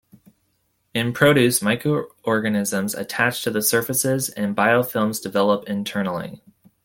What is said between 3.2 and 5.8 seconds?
to the surfaces and biofilms develop